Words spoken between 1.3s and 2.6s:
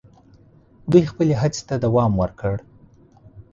هڅي ته دوم ورکړ.